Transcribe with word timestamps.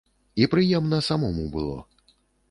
І 0.43 0.45
прыемна 0.53 0.99
самому 1.09 1.45
было. 1.57 1.75